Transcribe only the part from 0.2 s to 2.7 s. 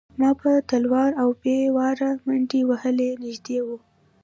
په تلوار او بې واره منډې